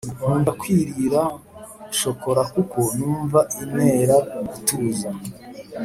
[0.17, 1.21] Nkunda kwirira
[1.99, 4.15] shokola kuko numva inera
[4.47, 5.09] gutuza